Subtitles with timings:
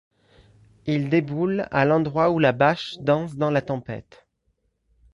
[0.87, 4.25] Ils déboulent à l'endroit où la bâche danse dans la tempête.